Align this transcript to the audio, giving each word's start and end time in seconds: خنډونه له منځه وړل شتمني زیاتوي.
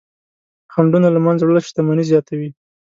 خنډونه 0.73 1.07
له 1.15 1.19
منځه 1.25 1.43
وړل 1.43 1.61
شتمني 1.69 2.03
زیاتوي. 2.11 2.49